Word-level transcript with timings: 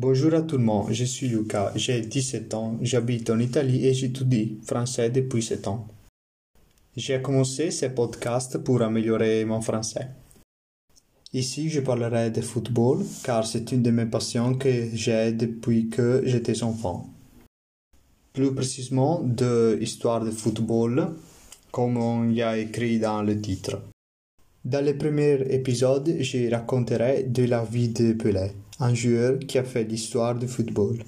Bonjour 0.00 0.32
à 0.34 0.42
tout 0.42 0.58
le 0.58 0.62
monde, 0.62 0.92
je 0.92 1.04
suis 1.04 1.26
Lucas, 1.26 1.72
j'ai 1.74 2.00
17 2.02 2.54
ans, 2.54 2.78
j'habite 2.82 3.30
en 3.30 3.40
Italie 3.40 3.84
et 3.84 3.94
j'étudie 3.94 4.60
français 4.64 5.10
depuis 5.10 5.42
7 5.42 5.66
ans. 5.66 5.88
J'ai 6.96 7.20
commencé 7.20 7.72
ce 7.72 7.86
podcast 7.86 8.58
pour 8.58 8.80
améliorer 8.80 9.44
mon 9.44 9.60
français. 9.60 10.06
Ici, 11.32 11.68
je 11.68 11.80
parlerai 11.80 12.30
de 12.30 12.42
football 12.42 13.04
car 13.24 13.44
c'est 13.44 13.72
une 13.72 13.82
de 13.82 13.90
mes 13.90 14.06
passions 14.06 14.54
que 14.54 14.88
j'ai 14.94 15.32
depuis 15.32 15.88
que 15.88 16.22
j'étais 16.24 16.62
enfant. 16.62 17.12
Plus 18.32 18.54
précisément 18.54 19.20
de 19.24 19.78
histoire 19.80 20.24
de 20.24 20.30
football, 20.30 21.16
comme 21.72 21.96
on 21.96 22.30
y 22.30 22.42
a 22.42 22.56
écrit 22.56 23.00
dans 23.00 23.24
le 23.24 23.40
titre. 23.40 23.82
Dans 24.64 24.84
le 24.84 24.96
premier 24.96 25.40
épisode, 25.52 26.18
je 26.20 26.48
raconterai 26.48 27.24
de 27.24 27.46
la 27.46 27.64
vie 27.64 27.88
de 27.88 28.12
Pelé, 28.12 28.52
un 28.80 28.94
joueur 28.94 29.38
qui 29.40 29.58
a 29.58 29.64
fait 29.64 29.84
l'histoire 29.84 30.34
du 30.34 30.48
football. 30.48 30.96